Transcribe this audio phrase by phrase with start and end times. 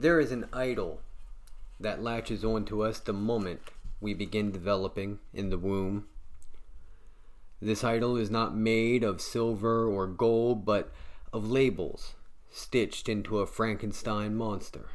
[0.00, 1.00] There is an idol
[1.80, 3.60] that latches onto us the moment
[4.00, 6.06] we begin developing in the womb.
[7.60, 10.92] This idol is not made of silver or gold, but
[11.32, 12.14] of labels
[12.48, 14.88] stitched into a Frankenstein monster.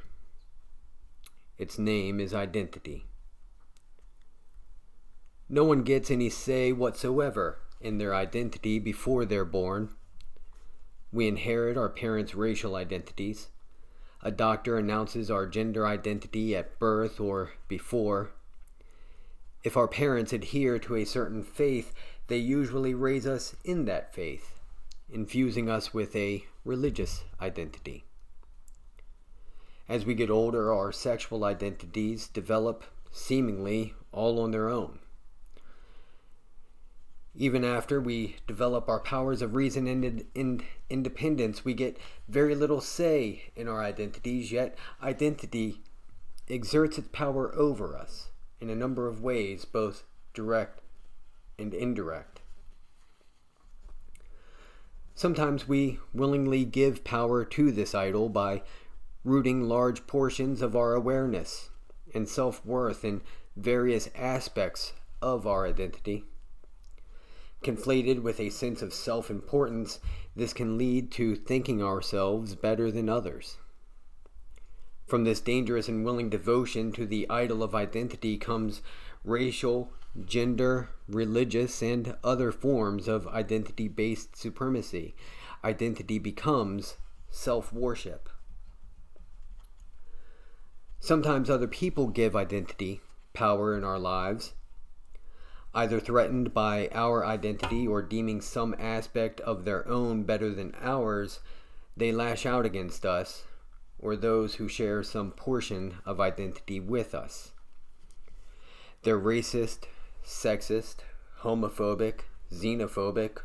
[1.58, 3.06] Its name is identity.
[5.50, 9.90] No one gets any say whatsoever in their identity before they're born.
[11.12, 13.50] We inherit our parents' racial identities.
[14.26, 18.32] A doctor announces our gender identity at birth or before.
[19.66, 21.94] If our parents adhere to a certain faith,
[22.28, 24.54] they usually raise us in that faith,
[25.12, 28.06] infusing us with a religious identity.
[29.90, 35.00] As we get older, our sexual identities develop seemingly all on their own.
[37.36, 43.52] Even after we develop our powers of reason and, independence, we get very little say
[43.56, 45.82] in our identities, yet, identity
[46.48, 48.30] exerts its power over us
[48.62, 50.04] in a number of ways, both
[50.34, 50.82] direct
[51.58, 52.42] and indirect.
[55.16, 58.62] Sometimes we willingly give power to this idol by
[59.24, 61.70] rooting large portions of our awareness
[62.14, 63.22] and self worth in
[63.56, 66.26] various aspects of our identity.
[67.64, 70.00] Conflated with a sense of self importance,
[70.36, 73.58] this can lead to thinking ourselves better than others.
[75.08, 78.82] From this dangerous and willing devotion to the idol of identity comes
[79.24, 79.92] racial,
[80.26, 85.16] gender, religious, and other forms of identity based supremacy.
[85.64, 86.98] Identity becomes
[87.32, 88.30] self worship.
[91.00, 93.02] Sometimes other people give identity
[93.34, 94.54] power in our lives
[95.76, 101.40] either threatened by our identity or deeming some aspect of their own better than ours,
[101.98, 103.44] they lash out against us
[103.98, 107.52] or those who share some portion of identity with us.
[109.04, 109.86] Their racist,
[110.26, 110.98] sexist,
[111.40, 112.22] homophobic,
[112.52, 113.40] xenophobic,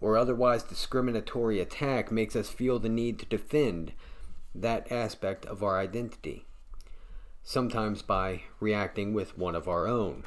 [0.00, 3.92] or otherwise discriminatory attack makes us feel the need to defend
[4.54, 6.46] that aspect of our identity,
[7.42, 10.24] sometimes by reacting with one of our own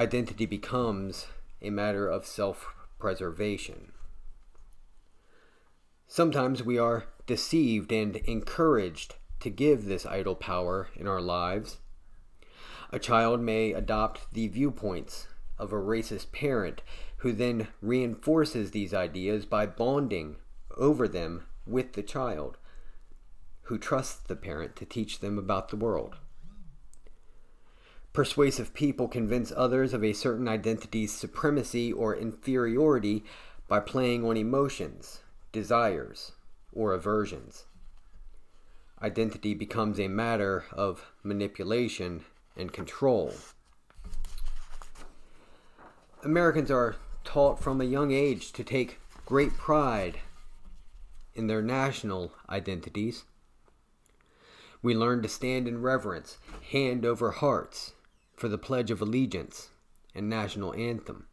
[0.00, 1.26] identity becomes
[1.60, 3.92] a matter of self preservation.
[6.06, 11.80] Sometimes we are deceived and encouraged to give this idol power in our lives.
[12.90, 15.28] A child may adopt the viewpoints
[15.58, 16.80] of a racist parent
[17.18, 20.36] who then reinforces these ideas by bonding
[20.78, 22.56] over them with the child,
[23.64, 26.16] who trusts the parent to teach them about the world.
[28.12, 33.24] Persuasive people convince others of a certain identity's supremacy or inferiority
[33.68, 35.20] by playing on emotions,
[35.52, 36.32] desires,
[36.72, 37.66] or aversions.
[39.00, 42.24] Identity becomes a matter of manipulation
[42.56, 43.32] and control.
[46.24, 50.18] Americans are taught from a young age to take great pride
[51.36, 53.22] in their national identities.
[54.82, 56.38] We learn to stand in reverence,
[56.72, 57.92] hand over hearts,
[58.40, 59.68] for the Pledge of Allegiance
[60.14, 61.26] and National Anthem.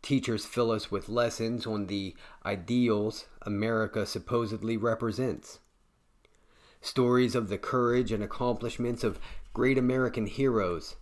[0.00, 5.58] Teachers fill us with lessons on the ideals America supposedly represents.
[6.80, 9.20] Stories of the courage and accomplishments of
[9.52, 10.96] great American heroes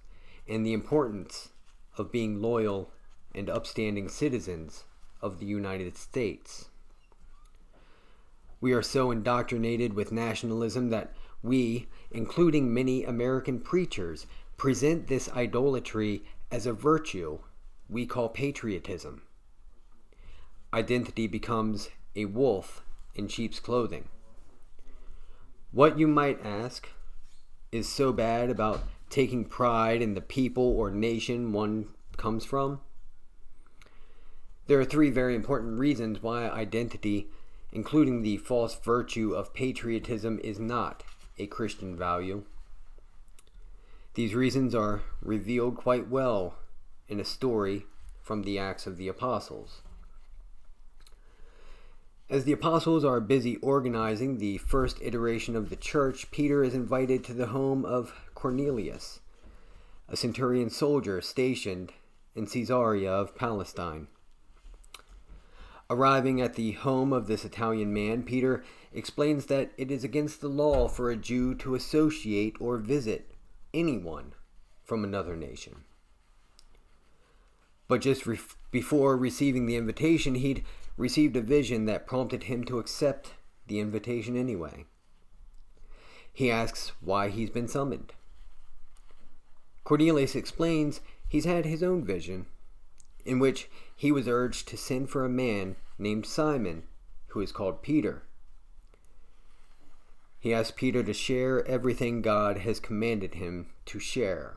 [0.49, 1.50] and the importance
[1.97, 2.91] of being loyal
[3.33, 4.83] and upstanding citizens
[5.22, 6.71] of the United States.
[8.60, 16.24] We are so indoctrinated with nationalism that we, including many American preachers, present this idolatry
[16.50, 17.38] as a virtue
[17.88, 19.22] we call patriotism.
[20.72, 22.82] Identity becomes a wolf
[23.14, 24.08] in sheep's clothing.
[25.72, 26.88] What you might ask
[27.70, 32.80] is so bad about taking pride in the people or nation one comes from?
[34.66, 37.28] There are three very important reasons why identity,
[37.72, 41.04] including the false virtue of patriotism, is not
[41.38, 42.44] a Christian value.
[44.16, 46.54] These reasons are revealed quite well
[47.07, 47.84] in a story
[48.22, 49.83] from the Acts of the Apostles.
[52.30, 57.24] As the apostles are busy organizing the first iteration of the church, Peter is invited
[57.24, 59.21] to the home of Cornelius,
[60.09, 61.92] a centurion soldier stationed
[62.34, 64.09] in Caesarea of Palestine.
[65.91, 68.65] Arriving at the home of this Italian man, Peter
[68.95, 73.35] explains that it is against the law for a Jew to associate or visit
[73.76, 74.32] anyone
[74.82, 75.84] from another nation.
[77.88, 78.38] But just re-
[78.70, 80.64] before receiving the invitation, he'd
[80.96, 83.34] received a vision that prompted him to accept
[83.66, 84.86] the invitation anyway.
[86.32, 88.12] He asks why he's been summoned.
[89.84, 92.46] Cornelius explains he's had his own vision,
[93.24, 96.84] in which he was urged to send for a man named Simon,
[97.28, 98.22] who is called Peter.
[100.47, 104.54] He asks Peter to share everything God has commanded him to share.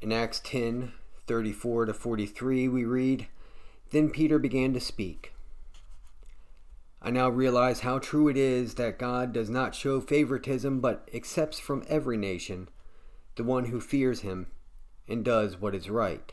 [0.00, 0.94] In Acts 10
[1.26, 3.26] 34 to 43, we read,
[3.90, 5.34] Then Peter began to speak.
[7.02, 11.60] I now realize how true it is that God does not show favoritism but accepts
[11.60, 12.70] from every nation
[13.36, 14.46] the one who fears him
[15.06, 16.32] and does what is right.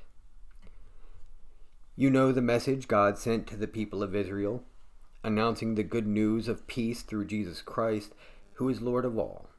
[1.97, 4.63] You know the message God sent to the people of Israel,
[5.23, 8.13] announcing the good news of peace through Jesus Christ,
[8.53, 9.49] who is Lord of all.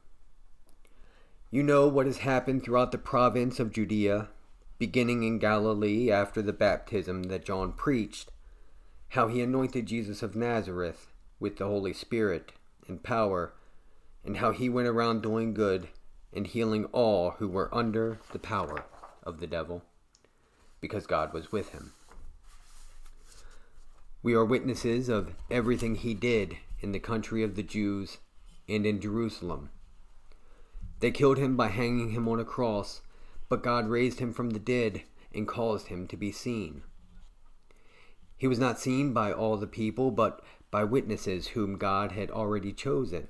[1.49, 4.29] You know what has happened throughout the province of Judea,
[4.79, 8.31] beginning in Galilee after the baptism that John preached,
[9.09, 12.53] how he anointed Jesus of Nazareth with the Holy Spirit
[12.87, 13.53] and power,
[14.23, 15.89] and how he went around doing good
[16.33, 18.85] and healing all who were under the power
[19.23, 19.83] of the devil,
[20.79, 21.93] because God was with him.
[24.23, 28.19] We are witnesses of everything he did in the country of the Jews
[28.69, 29.71] and in Jerusalem.
[30.99, 33.01] They killed him by hanging him on a cross,
[33.49, 35.01] but God raised him from the dead
[35.33, 36.83] and caused him to be seen.
[38.37, 42.73] He was not seen by all the people, but by witnesses whom God had already
[42.73, 43.27] chosen,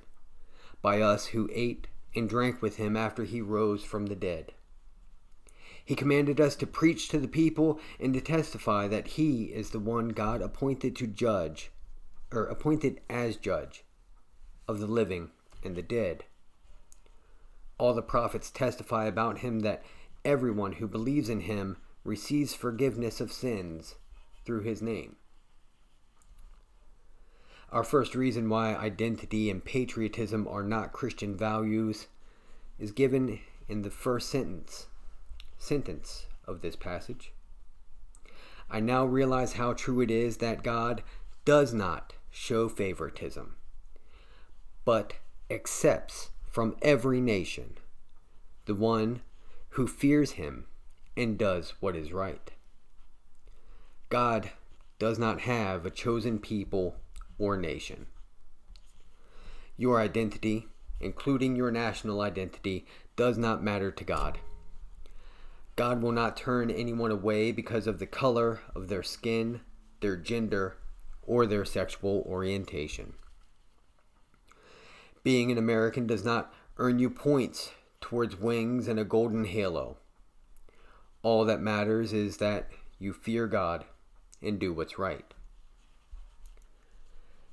[0.82, 4.52] by us who ate and drank with him after he rose from the dead.
[5.84, 9.80] He commanded us to preach to the people and to testify that he is the
[9.80, 11.70] one God appointed to judge,
[12.32, 13.84] or appointed as judge,
[14.68, 15.30] of the living
[15.64, 16.24] and the dead.
[17.78, 19.82] All the prophets testify about him that
[20.24, 23.96] everyone who believes in him receives forgiveness of sins
[24.44, 25.16] through his name.
[27.70, 32.06] Our first reason why identity and patriotism are not Christian values
[32.78, 34.86] is given in the first sentence
[35.62, 37.32] sentence of this passage.
[38.68, 41.02] I now realize how true it is that God
[41.44, 43.54] does not show favoritism,
[44.84, 45.14] but
[45.50, 47.78] accepts from every nation
[48.64, 49.22] the one
[49.70, 50.66] who fears him
[51.16, 52.50] and does what is right.
[54.08, 54.50] God
[54.98, 56.96] does not have a chosen people
[57.38, 58.06] or nation.
[59.76, 60.66] Your identity,
[61.00, 62.84] including your national identity,
[63.16, 64.38] does not matter to God.
[65.74, 69.60] God will not turn anyone away because of the color of their skin,
[70.00, 70.76] their gender,
[71.22, 73.14] or their sexual orientation.
[75.22, 79.96] Being an American does not earn you points towards wings and a golden halo.
[81.22, 83.84] All that matters is that you fear God
[84.42, 85.32] and do what's right.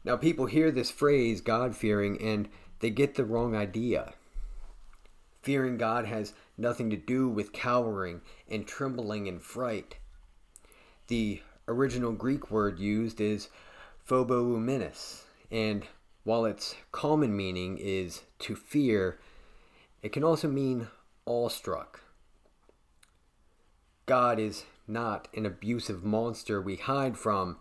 [0.03, 2.49] Now, people hear this phrase, God fearing, and
[2.79, 4.13] they get the wrong idea.
[5.41, 9.97] Fearing God has nothing to do with cowering and trembling in fright.
[11.07, 13.49] The original Greek word used is
[14.07, 15.85] phoboumenos, and
[16.23, 19.19] while its common meaning is to fear,
[20.01, 20.87] it can also mean
[21.25, 22.01] awestruck.
[24.05, 27.57] God is not an abusive monster we hide from,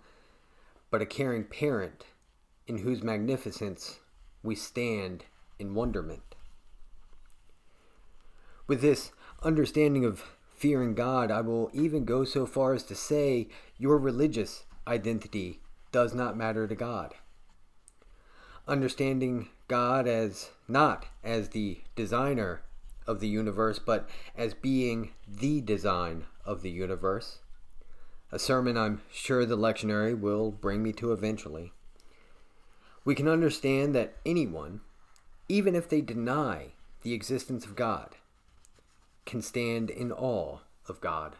[0.90, 2.06] but a caring parent
[2.66, 4.00] in whose magnificence
[4.42, 5.24] we stand
[5.58, 6.27] in wonderment.
[8.68, 9.10] With this
[9.42, 10.22] understanding of
[10.54, 15.58] fearing God, I will even go so far as to say your religious identity
[15.90, 17.14] does not matter to God.
[18.68, 22.60] Understanding God as not as the designer
[23.06, 27.38] of the universe, but as being the design of the universe.
[28.30, 31.72] A sermon I'm sure the lectionary will bring me to eventually
[33.08, 34.82] we can understand that anyone,
[35.48, 38.16] even if they deny the existence of God,
[39.28, 40.56] can stand in awe
[40.88, 41.36] of God.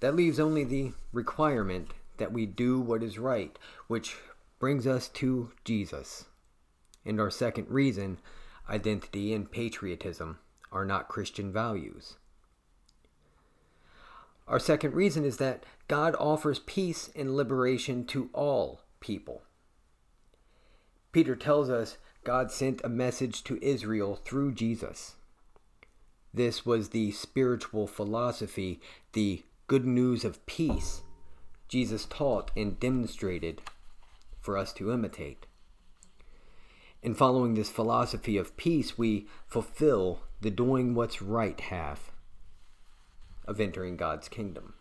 [0.00, 4.14] That leaves only the requirement that we do what is right, which
[4.58, 6.26] brings us to Jesus.
[7.06, 8.18] And our second reason
[8.68, 10.38] identity and patriotism
[10.70, 12.16] are not Christian values.
[14.46, 19.42] Our second reason is that God offers peace and liberation to all people.
[21.10, 25.14] Peter tells us God sent a message to Israel through Jesus.
[26.34, 28.80] This was the spiritual philosophy,
[29.12, 31.02] the good news of peace
[31.68, 33.62] Jesus taught and demonstrated
[34.40, 35.46] for us to imitate.
[37.04, 42.10] In following this philosophy of peace, we fulfill the doing what's right half
[43.46, 44.74] of entering God's kingdom.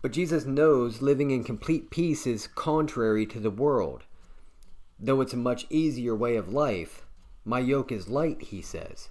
[0.00, 4.04] But Jesus knows living in complete peace is contrary to the world.
[4.98, 7.04] Though it's a much easier way of life,
[7.44, 9.10] my yoke is light, he says.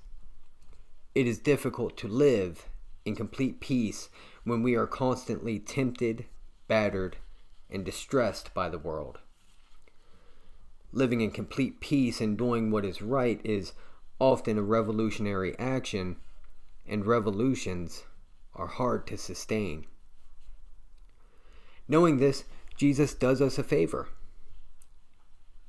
[1.18, 2.70] It is difficult to live
[3.04, 4.10] in complete peace
[4.44, 6.26] when we are constantly tempted,
[6.68, 7.18] battered,
[7.72, 9.18] and distressed by the world.
[10.92, 13.74] Living in complete peace and doing what is right is
[14.20, 16.18] often a revolutionary action,
[16.88, 18.04] and revolutions
[18.54, 19.88] are hard to sustain.
[21.88, 22.44] Knowing this,
[22.76, 24.10] Jesus does us a favor.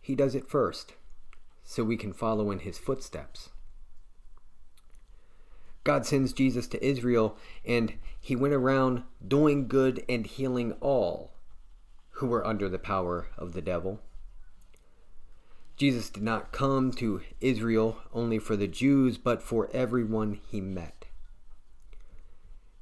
[0.02, 0.92] He does it first,
[1.64, 3.48] so we can follow in his footsteps.
[5.88, 11.32] God sends Jesus to Israel, and he went around doing good and healing all
[12.10, 13.98] who were under the power of the devil.
[15.78, 21.06] Jesus did not come to Israel only for the Jews, but for everyone he met.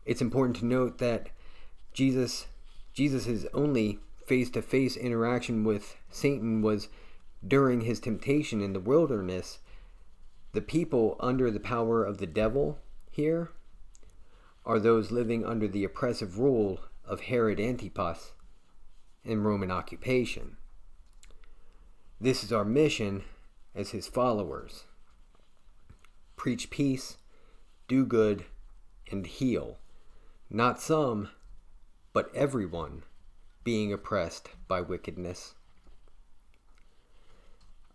[0.05, 1.29] It's important to note that
[1.93, 2.49] Jesus
[2.93, 6.89] Jesus' only face-to-face interaction with Satan was
[7.47, 9.61] during his temptation in the wilderness.
[10.55, 12.81] The people under the power of the devil
[13.17, 13.49] here
[14.67, 18.33] are those living under the oppressive rule of Herod Antipas
[19.25, 20.59] and Roman occupation.
[22.21, 23.25] This is our mission
[23.75, 24.85] as his followers
[26.37, 27.17] preach peace,
[27.89, 28.45] do good,
[29.11, 29.79] and heal,
[30.51, 31.31] not some,
[32.13, 33.03] but everyone
[33.65, 35.55] being oppressed by wickedness.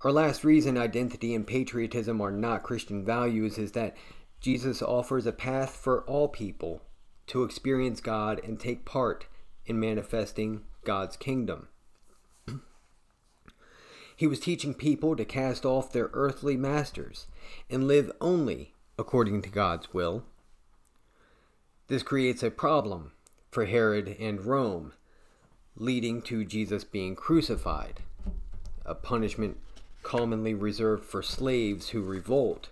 [0.01, 3.96] Our last reason identity and patriotism are not Christian values is that
[4.42, 6.82] Jesus offers a path for all people
[7.28, 9.28] to experience God and take part
[9.68, 11.68] in manifesting God's kingdom.
[14.18, 17.26] He was teaching people to cast off their earthly masters
[17.70, 20.26] and live only according to God's will.
[21.88, 23.14] This creates a problem
[23.50, 24.94] for Herod and Rome,
[25.76, 28.02] leading to Jesus being crucified,
[28.86, 29.58] a punishment
[30.04, 32.70] commonly reserved for slaves who revolt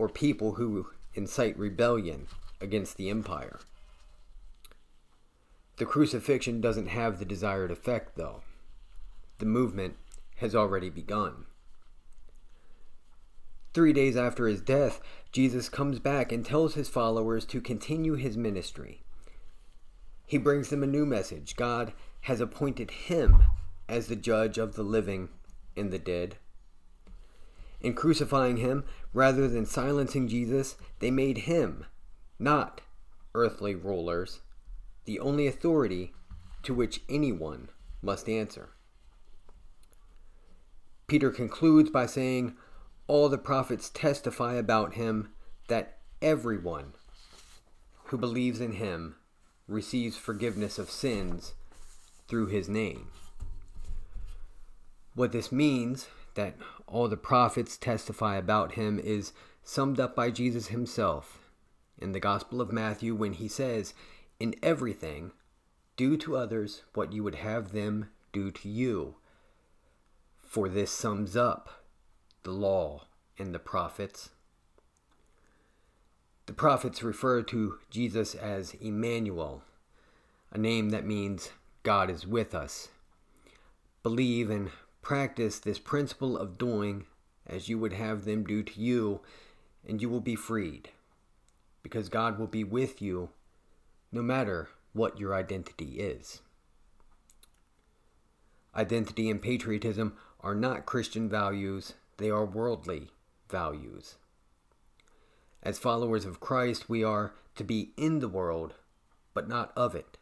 [0.00, 2.26] or people who incite rebellion
[2.58, 3.60] against the empire.
[5.76, 8.40] The crucifixion doesn't have the desired effect, though.
[9.40, 9.96] The movement
[10.36, 11.44] has already begun.
[13.74, 15.02] Three days after his death,
[15.32, 19.02] Jesus comes back and tells his followers to continue his ministry.
[20.26, 21.92] He brings them a new message God
[22.22, 23.44] has appointed him
[23.86, 25.28] as the judge of the living
[25.76, 26.38] and the dead.
[27.80, 31.86] In crucifying him, rather than silencing Jesus, they made him,
[32.38, 32.80] not
[33.34, 34.40] earthly rulers,
[35.04, 36.12] the only authority
[36.62, 37.68] to which anyone
[38.02, 38.70] must answer.
[41.06, 42.56] Peter concludes by saying,
[43.06, 45.30] All the prophets testify about him
[45.68, 46.92] that everyone
[48.04, 49.16] who believes in him
[49.66, 51.54] receives forgiveness of sins
[52.28, 53.08] through his name.
[55.14, 56.08] What this means,
[56.40, 56.56] that
[56.86, 59.32] all the prophets testify about him, is
[59.62, 61.50] summed up by Jesus himself
[61.98, 63.92] in the Gospel of Matthew when he says,
[64.38, 65.32] In everything,
[65.96, 69.16] do to others what you would have them do to you
[70.38, 71.84] for this sums up
[72.42, 73.06] the law
[73.38, 74.30] and the prophets.
[76.46, 79.62] The prophets refer to Jesus as Emmanuel,
[80.50, 81.50] a name that means
[81.82, 82.88] God is with us.
[84.02, 84.70] Believe and
[85.02, 87.06] practice this principle of doing
[87.46, 89.20] as you would have them do to you,
[89.86, 90.90] and you will be freed,
[91.82, 93.30] because God will be with you
[94.12, 96.40] no matter what your identity is.
[98.74, 103.08] Identity and patriotism are not Christian values, they are worldly
[103.48, 104.16] values.
[105.62, 108.74] As followers of Christ, we are to be in the world,
[109.34, 110.18] but not of it.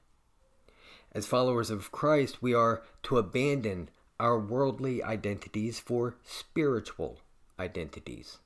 [1.12, 7.18] As followers of Christ, we are to abandon our worldly identities for spiritual
[7.58, 8.38] identities.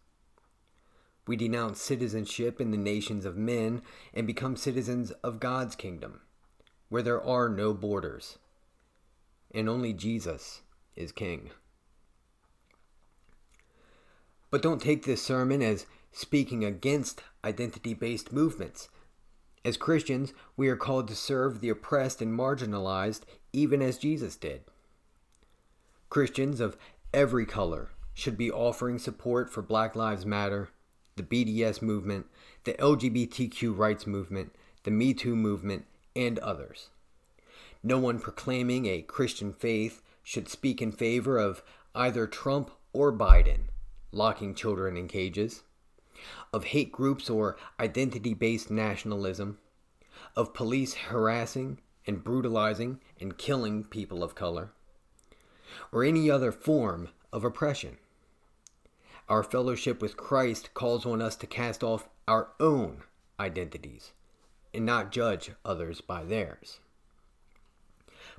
[1.27, 6.21] We denounce citizenship in the nations of men and become citizens of God's kingdom,
[6.89, 8.39] where there are no borders,
[9.55, 10.63] and only Jesus
[10.97, 11.51] is King.
[14.51, 18.89] But don't take this sermon as speaking against identity based movements.
[19.65, 24.63] As Christians, we are called to serve the oppressed and marginalized, even as Jesus did.
[26.13, 26.77] Christians of
[27.15, 30.69] every color should be offering support for Black Lives Matter,
[31.17, 32.27] the BDS movement,
[32.65, 36.91] the LGBTQ rights movement, the Me Too movement, and others.
[37.83, 41.63] No one proclaiming a Christian faith should speak in favor of
[41.95, 43.71] either Trump or Biden
[44.13, 45.63] locking children in cages,
[46.53, 49.57] of hate groups or identity based nationalism,
[50.37, 54.73] of police harassing and brutalizing and killing people of color.
[55.91, 57.99] Or any other form of oppression.
[59.29, 63.03] Our fellowship with Christ calls on us to cast off our own
[63.39, 64.13] identities
[64.75, 66.81] and not judge others by theirs.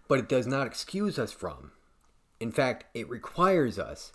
[0.07, 1.71] But it does not excuse us from,
[2.39, 4.11] in fact, it requires us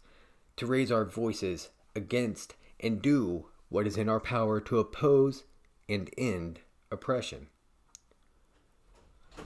[0.56, 5.44] to raise our voices against and do what is in our power to oppose
[5.88, 6.60] and end
[6.90, 7.48] oppression.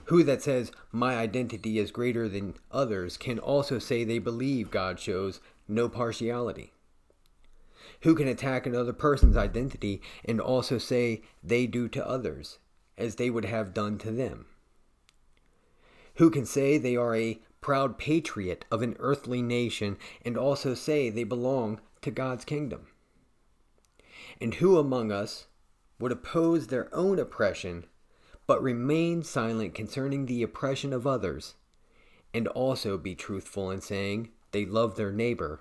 [0.06, 4.99] Who that says, My identity is greater than others, can also say they believe God
[4.99, 6.72] shows no partiality?
[8.02, 12.58] Who can attack another person's identity and also say they do to others
[12.99, 14.46] as they would have done to them?
[16.16, 21.11] Who can say they are a proud patriot of an earthly nation and also say
[21.11, 22.88] they belong to God's kingdom?
[24.40, 25.46] And who among us
[25.99, 27.87] would oppose their own oppression
[28.52, 31.54] but remain silent concerning the oppression of others
[32.35, 35.61] and also be truthful in saying they love their neighbor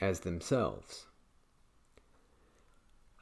[0.00, 1.04] as themselves?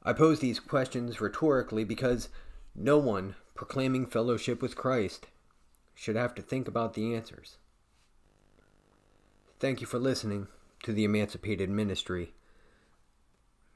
[0.05, 2.29] I pose these questions rhetorically because
[2.77, 5.27] no one proclaiming fellowship with Christ
[5.97, 7.57] should have to think about the answers.
[9.59, 10.47] Thank you for listening
[10.85, 12.35] to the Emancipated Ministry.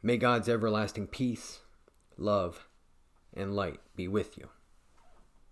[0.04, 1.62] May God's everlasting peace,
[2.16, 2.68] love,
[3.34, 4.50] and light be with you.